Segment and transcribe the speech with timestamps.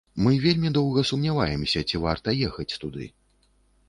[0.25, 3.05] Мы вельмі доўга сумняваемся, ці варта ехаць туды.